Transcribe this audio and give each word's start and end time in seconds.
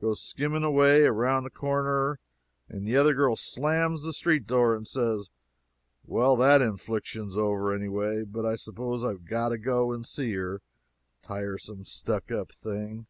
goes 0.00 0.22
skimming 0.22 0.62
away, 0.62 1.02
round 1.02 1.44
the 1.44 1.50
corner; 1.50 2.20
and 2.68 2.86
the 2.86 2.96
other 2.96 3.12
girl 3.12 3.34
slams 3.34 4.04
the 4.04 4.12
street 4.12 4.46
door 4.46 4.72
and 4.76 4.86
says, 4.86 5.30
"Well, 6.04 6.36
that 6.36 6.62
infliction's 6.62 7.36
over, 7.36 7.72
any 7.74 7.88
way, 7.88 8.22
but 8.22 8.46
I 8.46 8.54
suppose 8.54 9.04
I've 9.04 9.24
got 9.24 9.48
to 9.48 9.58
go 9.58 9.90
and 9.92 10.06
see 10.06 10.32
her 10.34 10.62
tiresome 11.22 11.84
stuck 11.84 12.30
up 12.30 12.52
thing!" 12.52 13.06